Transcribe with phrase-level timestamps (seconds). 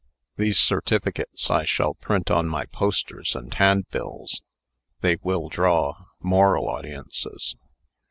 [0.35, 4.41] These certificates I shall print on my posters and handbills.
[5.01, 7.55] They will draw moral audiences.